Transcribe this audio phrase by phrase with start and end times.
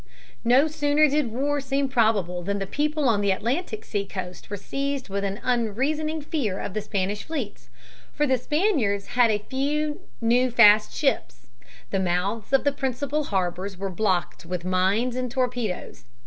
[0.43, 5.09] No sooner did war seem probable than the people on the Atlantic seacoast were seized
[5.09, 7.69] with an unreasoning fear of the Spanish fleets.
[8.11, 11.49] For the Spaniards had a few new fast ships.
[11.91, 16.05] The mouths of the principal harbors were blocked with mines and torpedoes.